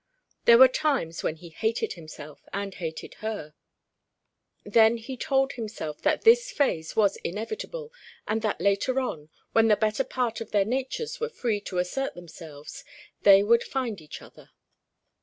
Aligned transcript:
There 0.45 0.57
were 0.57 0.67
times 0.67 1.21
when 1.21 1.35
he 1.35 1.49
hated 1.49 1.93
himself 1.93 2.41
and 2.51 2.73
hated 2.73 3.13
her. 3.21 3.53
Then 4.65 4.97
he 4.97 5.15
told 5.15 5.51
himself 5.51 6.01
that 6.01 6.23
this 6.23 6.51
phase 6.51 6.95
was 6.95 7.17
inevitable, 7.17 7.93
and 8.27 8.41
that 8.41 8.59
later 8.59 8.99
on, 8.99 9.29
when 9.51 9.67
the 9.67 9.77
better 9.77 10.03
part 10.03 10.41
of 10.41 10.49
their 10.49 10.65
natures 10.65 11.19
were 11.19 11.29
free 11.29 11.61
to 11.61 11.77
assert 11.77 12.15
themselves, 12.15 12.83
they 13.21 13.43
would 13.43 13.63
find 13.63 14.01
each 14.01 14.23
other. 14.23 14.49